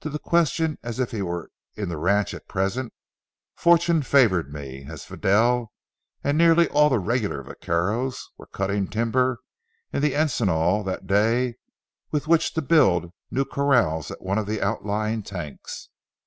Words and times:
To 0.00 0.10
the 0.10 0.18
question 0.18 0.76
if 0.82 1.10
he 1.10 1.22
was 1.22 1.48
in 1.74 1.88
the 1.88 1.96
ranch 1.96 2.34
at 2.34 2.46
present, 2.46 2.92
fortune 3.56 4.02
favored 4.02 4.52
me, 4.52 4.84
as 4.86 5.06
Fidel 5.06 5.72
and 6.22 6.36
nearly 6.36 6.68
all 6.68 6.90
the 6.90 6.98
regular 6.98 7.42
vaqueros 7.42 8.28
were 8.36 8.44
cutting 8.44 8.88
timbers 8.88 9.38
in 9.90 10.02
the 10.02 10.12
encinal 10.14 10.84
that 10.84 11.06
day 11.06 11.54
with 12.10 12.28
which 12.28 12.52
to 12.52 12.60
build 12.60 13.14
new 13.30 13.46
corrals 13.46 14.10
at 14.10 14.20
one 14.20 14.36
of 14.36 14.44
the 14.44 14.60
outlying 14.60 15.22
tanks. 15.22 15.88